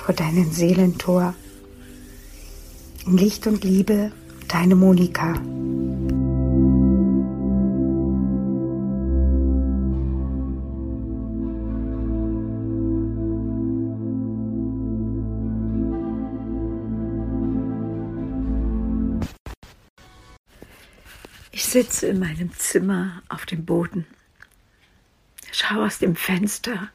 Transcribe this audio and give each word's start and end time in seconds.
vor 0.00 0.14
deinem 0.14 0.50
Seelentor. 0.50 1.34
In 3.06 3.16
Licht 3.16 3.46
und 3.46 3.64
Liebe, 3.64 4.12
deine 4.48 4.74
Monika. 4.74 5.34
Ich 21.52 21.64
sitze 21.64 22.06
in 22.06 22.18
meinem 22.18 22.52
Zimmer 22.54 23.22
auf 23.28 23.46
dem 23.46 23.64
Boden, 23.64 24.06
schaue 25.52 25.86
aus 25.86 25.98
dem 25.98 26.16
Fenster 26.16 26.90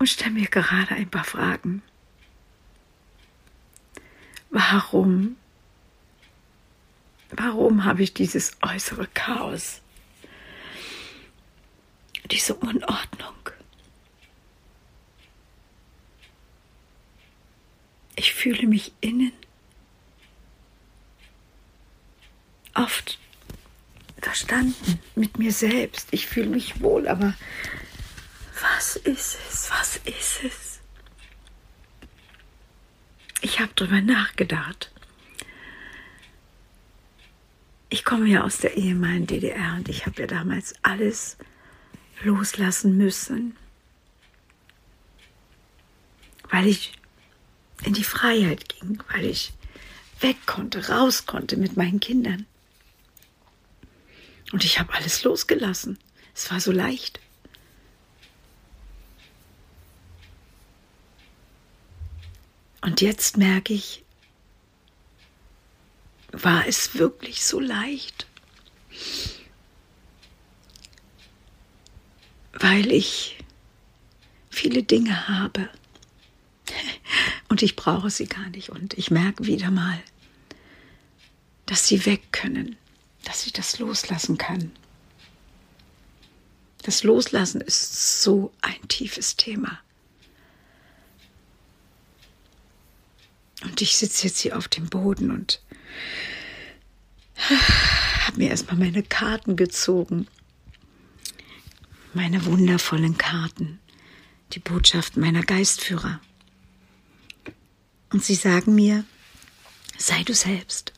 und 0.00 0.06
stelle 0.06 0.30
mir 0.30 0.48
gerade 0.48 0.94
ein 0.94 1.10
paar 1.10 1.24
Fragen. 1.24 1.82
Warum? 4.48 5.36
Warum 7.30 7.84
habe 7.84 8.02
ich 8.02 8.14
dieses 8.14 8.56
äußere 8.62 9.06
Chaos? 9.12 9.82
Diese 12.30 12.54
Unordnung? 12.54 13.34
Ich 18.16 18.32
fühle 18.34 18.66
mich 18.66 18.92
innen 19.02 19.32
oft 22.74 23.18
verstanden 24.22 24.98
mit 25.14 25.38
mir 25.38 25.52
selbst. 25.52 26.08
Ich 26.10 26.26
fühle 26.26 26.48
mich 26.48 26.80
wohl, 26.80 27.06
aber 27.06 27.34
was 28.80 28.96
ist 28.96 29.36
es? 29.46 29.70
Was 29.70 29.96
ist 30.06 30.42
es? 30.42 30.80
Ich 33.42 33.60
habe 33.60 33.70
darüber 33.76 34.00
nachgedacht. 34.00 34.90
Ich 37.90 38.06
komme 38.06 38.26
ja 38.26 38.42
aus 38.42 38.56
der 38.56 38.78
ehemaligen 38.78 39.26
DDR 39.26 39.74
und 39.74 39.90
ich 39.90 40.06
habe 40.06 40.22
ja 40.22 40.26
damals 40.26 40.72
alles 40.80 41.36
loslassen 42.22 42.96
müssen, 42.96 43.54
weil 46.48 46.66
ich 46.66 46.94
in 47.84 47.92
die 47.92 48.04
Freiheit 48.04 48.66
ging, 48.70 49.02
weil 49.12 49.26
ich 49.26 49.52
weg 50.20 50.38
konnte, 50.46 50.88
raus 50.88 51.26
konnte 51.26 51.58
mit 51.58 51.76
meinen 51.76 52.00
Kindern. 52.00 52.46
Und 54.52 54.64
ich 54.64 54.80
habe 54.80 54.94
alles 54.94 55.22
losgelassen. 55.22 55.98
Es 56.34 56.50
war 56.50 56.60
so 56.60 56.72
leicht. 56.72 57.20
Und 62.80 63.00
jetzt 63.00 63.36
merke 63.36 63.74
ich, 63.74 64.04
war 66.32 66.66
es 66.66 66.94
wirklich 66.94 67.44
so 67.44 67.60
leicht? 67.60 68.26
Weil 72.52 72.90
ich 72.92 73.38
viele 74.50 74.82
Dinge 74.82 75.28
habe 75.28 75.68
und 77.48 77.62
ich 77.62 77.76
brauche 77.76 78.10
sie 78.10 78.26
gar 78.26 78.48
nicht 78.50 78.70
und 78.70 78.94
ich 78.94 79.10
merke 79.10 79.46
wieder 79.46 79.70
mal, 79.70 80.00
dass 81.66 81.86
sie 81.86 82.04
weg 82.06 82.32
können, 82.32 82.76
dass 83.24 83.46
ich 83.46 83.52
das 83.52 83.78
loslassen 83.78 84.38
kann. 84.38 84.72
Das 86.82 87.04
Loslassen 87.04 87.60
ist 87.60 88.22
so 88.22 88.52
ein 88.62 88.88
tiefes 88.88 89.36
Thema. 89.36 89.78
Und 93.62 93.80
ich 93.82 93.96
sitze 93.96 94.26
jetzt 94.26 94.40
hier 94.40 94.56
auf 94.56 94.68
dem 94.68 94.88
Boden 94.88 95.30
und 95.30 95.60
habe 98.26 98.38
mir 98.38 98.50
erstmal 98.50 98.76
meine 98.76 99.02
Karten 99.02 99.56
gezogen. 99.56 100.26
Meine 102.14 102.44
wundervollen 102.44 103.18
Karten. 103.18 103.78
Die 104.52 104.58
Botschaft 104.58 105.16
meiner 105.16 105.42
Geistführer. 105.42 106.20
Und 108.10 108.24
sie 108.24 108.34
sagen 108.34 108.74
mir, 108.74 109.04
sei 109.96 110.22
du 110.24 110.34
selbst. 110.34 110.92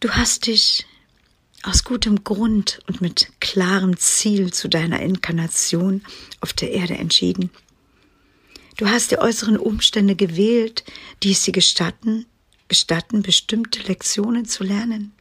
Du 0.00 0.10
hast 0.10 0.46
dich 0.46 0.86
aus 1.62 1.82
gutem 1.82 2.22
Grund 2.22 2.80
und 2.86 3.00
mit 3.00 3.32
klarem 3.40 3.96
Ziel 3.96 4.52
zu 4.52 4.68
deiner 4.68 5.00
Inkarnation 5.00 6.02
auf 6.40 6.52
der 6.52 6.70
Erde 6.70 6.94
entschieden. 6.94 7.50
Du 8.76 8.88
hast 8.88 9.10
die 9.10 9.18
äußeren 9.18 9.56
Umstände 9.56 10.16
gewählt, 10.16 10.84
die 11.22 11.32
es 11.32 11.42
dir 11.42 11.52
gestatten, 11.52 12.26
gestatten, 12.68 13.22
bestimmte 13.22 13.80
Lektionen 13.82 14.44
zu 14.44 14.64
lernen. 14.64 15.12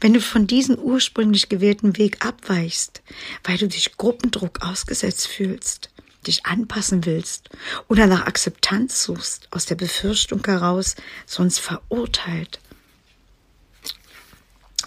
Wenn 0.00 0.12
du 0.12 0.20
von 0.20 0.46
diesem 0.46 0.78
ursprünglich 0.78 1.48
gewählten 1.48 1.96
Weg 1.96 2.24
abweichst, 2.24 3.02
weil 3.44 3.56
du 3.56 3.66
dich 3.68 3.96
Gruppendruck 3.96 4.62
ausgesetzt 4.62 5.26
fühlst, 5.26 5.90
dich 6.26 6.44
anpassen 6.44 7.06
willst 7.06 7.48
oder 7.88 8.06
nach 8.06 8.26
Akzeptanz 8.26 9.04
suchst, 9.04 9.48
aus 9.50 9.64
der 9.64 9.76
Befürchtung 9.76 10.44
heraus, 10.44 10.96
sonst 11.24 11.60
verurteilt 11.60 12.60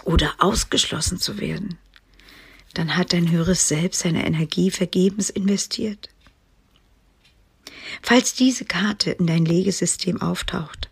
oder 0.04 0.34
ausgeschlossen 0.38 1.18
zu 1.18 1.38
werden, 1.38 1.78
dann 2.74 2.96
hat 2.96 3.12
dein 3.12 3.30
höheres 3.30 3.66
Selbst 3.66 4.00
seine 4.00 4.24
Energie 4.26 4.70
vergebens 4.70 5.30
investiert. 5.30 6.11
Falls 8.02 8.34
diese 8.34 8.64
Karte 8.64 9.12
in 9.12 9.26
dein 9.26 9.44
Legesystem 9.44 10.20
auftaucht, 10.20 10.88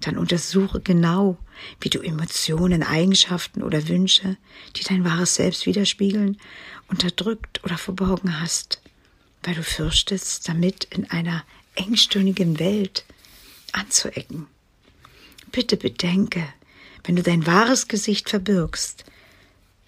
dann 0.00 0.18
untersuche 0.18 0.80
genau, 0.80 1.38
wie 1.80 1.90
du 1.90 2.00
Emotionen, 2.00 2.82
Eigenschaften 2.82 3.62
oder 3.62 3.88
Wünsche, 3.88 4.36
die 4.76 4.84
dein 4.84 5.04
wahres 5.04 5.36
Selbst 5.36 5.66
widerspiegeln, 5.66 6.38
unterdrückt 6.88 7.62
oder 7.64 7.78
verborgen 7.78 8.40
hast, 8.40 8.80
weil 9.42 9.54
du 9.54 9.62
fürchtest, 9.62 10.48
damit 10.48 10.84
in 10.90 11.10
einer 11.10 11.44
engstirnigen 11.74 12.58
Welt 12.58 13.04
anzuecken. 13.72 14.46
Bitte 15.52 15.76
bedenke, 15.76 16.44
wenn 17.04 17.16
du 17.16 17.22
dein 17.22 17.46
wahres 17.46 17.88
Gesicht 17.88 18.30
verbirgst, 18.30 19.04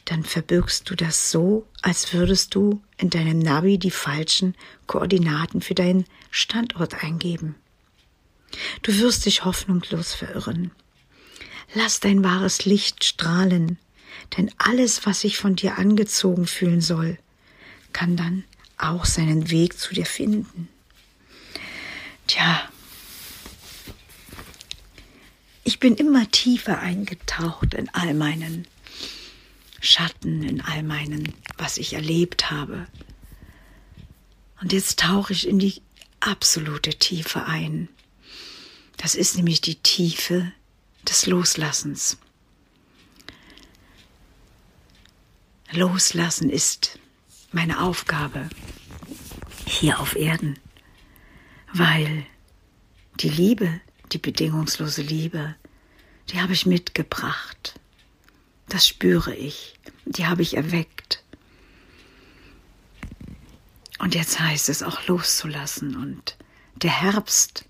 dann 0.06 0.22
verbirgst 0.22 0.88
du 0.88 0.94
das 0.94 1.30
so, 1.30 1.66
als 1.82 2.12
würdest 2.12 2.54
du 2.54 2.80
in 2.96 3.10
deinem 3.10 3.40
Navi 3.40 3.76
die 3.76 3.90
falschen 3.90 4.54
Koordinaten 4.86 5.60
für 5.60 5.74
deinen 5.74 6.04
Standort 6.30 7.02
eingeben. 7.02 7.56
Du 8.82 8.96
wirst 8.98 9.26
dich 9.26 9.44
hoffnungslos 9.44 10.14
verirren. 10.14 10.70
Lass 11.74 12.00
dein 12.00 12.22
wahres 12.22 12.64
Licht 12.64 13.04
strahlen, 13.04 13.78
denn 14.36 14.50
alles, 14.58 15.04
was 15.04 15.20
sich 15.20 15.36
von 15.38 15.56
dir 15.56 15.76
angezogen 15.76 16.46
fühlen 16.46 16.80
soll, 16.80 17.18
kann 17.92 18.16
dann 18.16 18.44
auch 18.78 19.04
seinen 19.04 19.50
Weg 19.50 19.76
zu 19.76 19.92
dir 19.92 20.06
finden. 20.06 20.68
Tja, 22.28 22.68
ich 25.64 25.80
bin 25.80 25.96
immer 25.96 26.30
tiefer 26.30 26.78
eingetaucht 26.78 27.74
in 27.74 27.88
all 27.88 28.14
meinen 28.14 28.68
Schatten, 29.86 30.42
in 30.42 30.60
all 30.60 30.82
meinen, 30.82 31.32
was 31.56 31.78
ich 31.78 31.94
erlebt 31.94 32.50
habe. 32.50 32.86
Und 34.60 34.72
jetzt 34.72 34.98
tauche 35.00 35.32
ich 35.32 35.48
in 35.48 35.58
die 35.58 35.80
absolute 36.20 36.90
Tiefe 36.90 37.44
ein. 37.44 37.88
Das 38.96 39.14
ist 39.14 39.36
nämlich 39.36 39.60
die 39.60 39.76
Tiefe 39.76 40.52
des 41.08 41.26
Loslassens. 41.26 42.18
Loslassen 45.72 46.50
ist 46.50 46.98
meine 47.52 47.80
Aufgabe 47.80 48.48
hier 49.66 50.00
auf 50.00 50.16
Erden, 50.16 50.58
weil 51.72 52.24
die 53.20 53.28
Liebe, 53.28 53.80
die 54.12 54.18
bedingungslose 54.18 55.02
Liebe, 55.02 55.54
die 56.30 56.40
habe 56.40 56.52
ich 56.52 56.66
mitgebracht. 56.66 57.78
Das 58.68 58.86
spüre 58.86 59.34
ich, 59.34 59.78
die 60.04 60.26
habe 60.26 60.42
ich 60.42 60.56
erweckt. 60.56 61.22
Und 63.98 64.14
jetzt 64.14 64.40
heißt 64.40 64.68
es 64.68 64.82
auch 64.82 65.06
loszulassen 65.06 65.96
und 65.96 66.36
der 66.76 66.90
Herbst 66.90 67.64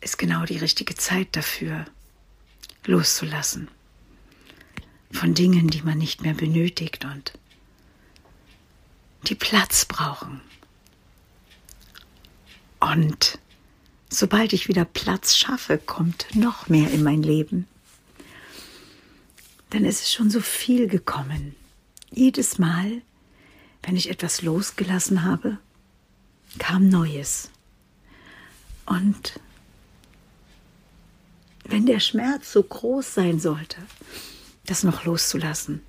ist 0.00 0.18
genau 0.18 0.44
die 0.44 0.58
richtige 0.58 0.94
Zeit 0.94 1.28
dafür, 1.32 1.86
loszulassen. 2.84 3.68
Von 5.10 5.34
Dingen, 5.34 5.68
die 5.68 5.82
man 5.82 5.96
nicht 5.96 6.22
mehr 6.22 6.34
benötigt 6.34 7.04
und 7.06 7.32
die 9.26 9.34
Platz 9.34 9.86
brauchen. 9.86 10.42
Und 12.80 13.38
sobald 14.10 14.52
ich 14.52 14.68
wieder 14.68 14.84
Platz 14.84 15.36
schaffe, 15.36 15.78
kommt 15.78 16.26
noch 16.34 16.68
mehr 16.68 16.90
in 16.90 17.02
mein 17.02 17.22
Leben. 17.22 17.66
Dann 19.70 19.84
ist 19.84 20.02
es 20.02 20.12
schon 20.12 20.30
so 20.30 20.40
viel 20.40 20.88
gekommen. 20.88 21.54
Jedes 22.10 22.58
Mal, 22.58 23.02
wenn 23.82 23.96
ich 23.96 24.10
etwas 24.10 24.42
losgelassen 24.42 25.24
habe, 25.24 25.58
kam 26.58 26.88
Neues. 26.88 27.50
Und 28.86 29.38
wenn 31.64 31.84
der 31.84 32.00
Schmerz 32.00 32.52
so 32.52 32.62
groß 32.62 33.14
sein 33.14 33.38
sollte, 33.38 33.76
das 34.64 34.82
noch 34.82 35.04
loszulassen, 35.04 35.82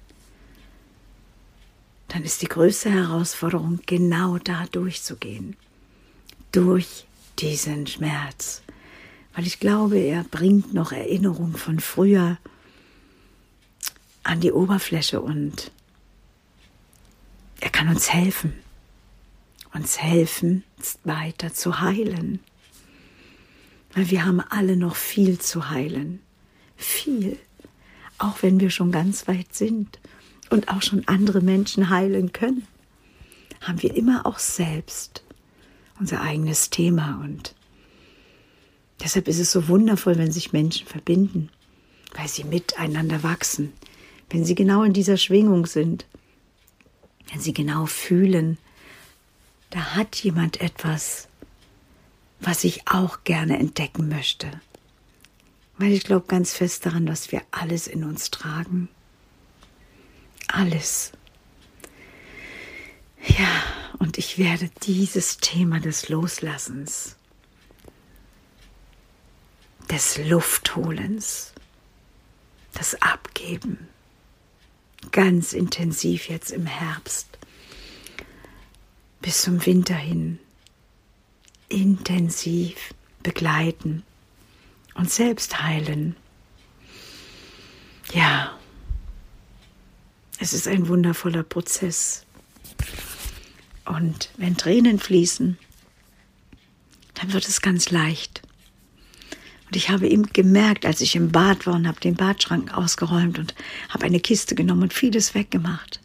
dann 2.09 2.23
ist 2.23 2.41
die 2.41 2.47
größte 2.47 2.89
Herausforderung, 2.89 3.79
genau 3.85 4.39
da 4.39 4.65
durchzugehen. 4.65 5.55
Durch 6.51 7.05
diesen 7.37 7.87
Schmerz. 7.87 8.61
Weil 9.33 9.45
ich 9.45 9.59
glaube, 9.59 9.99
er 9.99 10.23
bringt 10.23 10.73
noch 10.73 10.91
Erinnerungen 10.91 11.55
von 11.55 11.79
früher 11.79 12.37
an 14.29 14.41
die 14.41 14.51
Oberfläche 14.51 15.21
und 15.21 15.71
er 17.61 17.71
kann 17.71 17.89
uns 17.89 18.13
helfen. 18.13 18.53
Uns 19.73 19.99
helfen, 19.99 20.63
weiter 21.03 21.51
zu 21.51 21.81
heilen. 21.81 22.39
Weil 23.93 24.11
wir 24.11 24.25
haben 24.25 24.39
alle 24.39 24.77
noch 24.77 24.95
viel 24.95 25.39
zu 25.39 25.71
heilen. 25.71 26.19
Viel. 26.77 27.39
Auch 28.19 28.43
wenn 28.43 28.59
wir 28.59 28.69
schon 28.69 28.91
ganz 28.91 29.27
weit 29.27 29.55
sind 29.55 29.99
und 30.51 30.69
auch 30.69 30.83
schon 30.83 31.07
andere 31.07 31.41
Menschen 31.41 31.89
heilen 31.89 32.31
können, 32.31 32.67
haben 33.61 33.81
wir 33.81 33.95
immer 33.95 34.27
auch 34.27 34.37
selbst 34.37 35.23
unser 35.99 36.21
eigenes 36.21 36.69
Thema. 36.69 37.19
Und 37.23 37.55
deshalb 39.03 39.27
ist 39.27 39.39
es 39.39 39.51
so 39.51 39.67
wundervoll, 39.67 40.19
wenn 40.19 40.31
sich 40.31 40.53
Menschen 40.53 40.85
verbinden, 40.85 41.49
weil 42.13 42.27
sie 42.27 42.43
miteinander 42.43 43.23
wachsen, 43.23 43.73
wenn 44.29 44.45
sie 44.45 44.55
genau 44.55 44.83
in 44.83 44.93
dieser 44.93 45.17
Schwingung 45.17 45.65
sind, 45.65 46.05
wenn 47.31 47.39
sie 47.39 47.53
genau 47.53 47.85
fühlen, 47.85 48.57
da 49.69 49.95
hat 49.95 50.15
jemand 50.17 50.61
etwas, 50.61 51.27
was 52.39 52.63
ich 52.63 52.87
auch 52.87 53.23
gerne 53.23 53.59
entdecken 53.59 54.07
möchte. 54.07 54.49
Weil 55.77 55.91
ich 55.91 56.03
glaube 56.03 56.25
ganz 56.27 56.53
fest 56.53 56.85
daran, 56.85 57.05
dass 57.05 57.31
wir 57.31 57.41
alles 57.51 57.87
in 57.87 58.03
uns 58.03 58.31
tragen. 58.31 58.89
Alles. 60.47 61.11
Ja, 63.25 63.63
und 63.99 64.17
ich 64.17 64.37
werde 64.37 64.69
dieses 64.83 65.37
Thema 65.37 65.79
des 65.79 66.09
Loslassens, 66.09 67.15
des 69.89 70.17
Luftholens, 70.17 71.53
das 72.73 73.01
Abgeben, 73.01 73.87
ganz 75.11 75.53
intensiv 75.53 76.29
jetzt 76.29 76.51
im 76.51 76.65
Herbst 76.65 77.37
bis 79.21 79.41
zum 79.41 79.65
Winter 79.65 79.95
hin 79.95 80.39
intensiv 81.69 82.93
begleiten 83.23 84.03
und 84.95 85.09
selbst 85.09 85.61
heilen. 85.61 86.15
Ja, 88.13 88.57
es 90.39 90.53
ist 90.53 90.67
ein 90.67 90.87
wundervoller 90.87 91.43
Prozess. 91.43 92.25
Und 93.85 94.31
wenn 94.37 94.57
Tränen 94.57 94.99
fließen, 94.99 95.57
dann 97.13 97.33
wird 97.33 97.47
es 97.47 97.61
ganz 97.61 97.91
leicht. 97.91 98.41
Und 99.69 99.75
ich 99.75 99.91
habe 99.91 100.07
eben 100.07 100.23
gemerkt, 100.33 100.87
als 100.87 100.99
ich 100.99 101.15
im 101.15 101.31
Bad 101.31 101.67
war 101.67 101.75
und 101.75 101.87
habe 101.87 101.99
den 101.99 102.15
Badschrank 102.15 102.75
ausgeräumt 102.75 103.37
und 103.37 103.53
habe 103.89 104.05
eine 104.05 104.19
Kiste 104.19 104.55
genommen 104.55 104.81
und 104.81 104.93
vieles 104.93 105.35
weggemacht, 105.35 106.01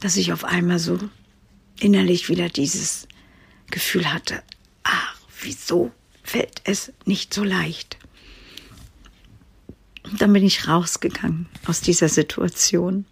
dass 0.00 0.16
ich 0.16 0.32
auf 0.32 0.42
einmal 0.42 0.78
so 0.78 0.98
innerlich 1.78 2.30
wieder 2.30 2.48
dieses 2.48 3.06
Gefühl 3.70 4.10
hatte, 4.10 4.42
ach, 4.84 5.16
wieso 5.42 5.92
fällt 6.22 6.62
es 6.64 6.94
nicht 7.04 7.34
so 7.34 7.44
leicht? 7.44 7.98
Und 10.04 10.22
dann 10.22 10.32
bin 10.32 10.44
ich 10.44 10.66
rausgegangen 10.66 11.46
aus 11.66 11.82
dieser 11.82 12.08
Situation 12.08 13.04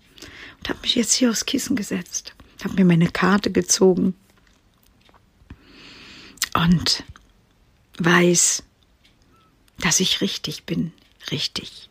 und 0.59 0.69
habe 0.71 0.81
mich 0.81 0.95
jetzt 0.95 1.13
hier 1.13 1.29
aufs 1.29 1.45
Kissen 1.45 1.77
gesetzt, 1.77 2.35
habe 2.65 2.77
mir 2.77 2.87
meine 2.87 3.11
Karte 3.11 3.51
gezogen 3.51 4.15
und 6.55 7.05
weiß, 7.99 8.63
dass 9.83 10.01
ich 10.01 10.21
richtig 10.21 10.65
bin, 10.65 10.93
richtig. 11.31 11.91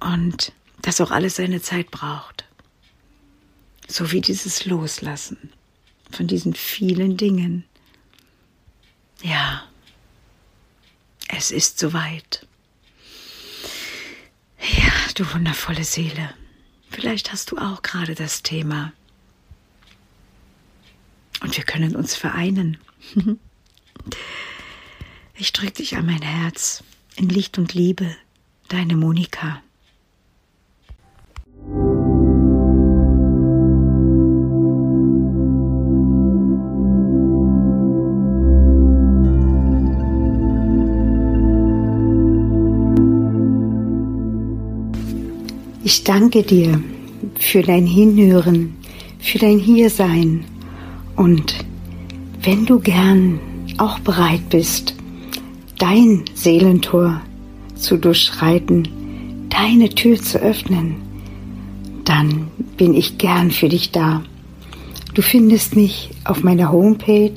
Und 0.00 0.52
dass 0.82 1.00
auch 1.00 1.12
alles 1.12 1.36
seine 1.36 1.62
Zeit 1.62 1.90
braucht. 1.90 2.46
So 3.86 4.10
wie 4.10 4.22
dieses 4.22 4.64
Loslassen 4.64 5.52
von 6.10 6.26
diesen 6.26 6.54
vielen 6.54 7.16
Dingen. 7.16 7.64
Ja, 9.22 9.62
es 11.28 11.50
ist 11.50 11.78
soweit. 11.78 12.46
Ja, 14.58 14.92
du 15.14 15.30
wundervolle 15.34 15.84
Seele. 15.84 16.34
Vielleicht 16.90 17.30
hast 17.30 17.50
du 17.50 17.58
auch 17.58 17.82
gerade 17.82 18.14
das 18.14 18.42
Thema. 18.42 18.92
Und 21.42 21.56
wir 21.56 21.64
können 21.64 21.94
uns 21.94 22.16
vereinen. 22.16 22.78
Ich 25.36 25.52
drücke 25.52 25.72
dich 25.72 25.96
an 25.96 26.06
mein 26.06 26.22
Herz. 26.22 26.84
In 27.16 27.28
Licht 27.28 27.58
und 27.58 27.74
Liebe, 27.74 28.06
deine 28.68 28.96
Monika. 28.96 29.60
Ich 45.82 46.04
danke 46.04 46.44
dir 46.44 46.80
für 47.40 47.62
dein 47.62 47.86
Hinhören, 47.86 48.76
für 49.18 49.38
dein 49.38 49.58
Hiersein. 49.58 50.44
Und 51.16 51.64
wenn 52.40 52.66
du 52.66 52.78
gern 52.78 53.40
auch 53.78 53.98
bereit 53.98 54.48
bist, 54.48 54.94
dein 55.84 56.24
Seelentor 56.32 57.20
zu 57.74 57.98
durchschreiten, 57.98 58.88
deine 59.50 59.90
Tür 59.90 60.16
zu 60.18 60.38
öffnen, 60.38 60.96
dann 62.06 62.48
bin 62.78 62.94
ich 62.94 63.18
gern 63.18 63.50
für 63.50 63.68
dich 63.68 63.92
da. 63.92 64.22
Du 65.12 65.20
findest 65.20 65.76
mich 65.76 66.08
auf 66.24 66.42
meiner 66.42 66.72
Homepage 66.72 67.34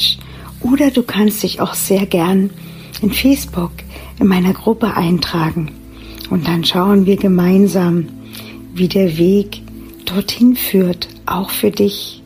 oder 0.62 0.92
du 0.92 1.04
kannst 1.04 1.44
dich 1.44 1.60
auch 1.60 1.74
sehr 1.74 2.06
gern 2.06 2.50
in 3.02 3.12
Facebook 3.12 3.72
in 4.18 4.28
meiner 4.28 4.54
Gruppe 4.54 4.96
eintragen. 4.96 5.74
Und 6.30 6.48
dann 6.48 6.64
schauen 6.64 7.06
wir 7.06 7.18
gemeinsam, 7.18 8.08
wie 8.74 8.88
der 8.88 9.18
Weg 9.18 9.62
dorthin 10.06 10.56
führt, 10.56 11.10
auch 11.26 11.50
für 11.50 11.72
dich, 11.72 12.24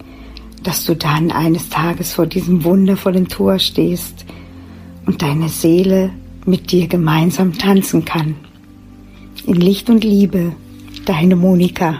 dass 0.61 0.85
du 0.85 0.95
dann 0.95 1.31
eines 1.31 1.69
Tages 1.69 2.13
vor 2.13 2.27
diesem 2.27 2.63
wundervollen 2.63 3.27
Tor 3.27 3.57
stehst 3.57 4.23
und 5.11 5.21
deine 5.21 5.49
Seele 5.49 6.11
mit 6.45 6.71
dir 6.71 6.87
gemeinsam 6.87 7.51
tanzen 7.57 8.05
kann. 8.05 8.35
In 9.45 9.55
Licht 9.55 9.89
und 9.89 10.05
Liebe, 10.05 10.53
deine 11.03 11.35
Monika. 11.35 11.99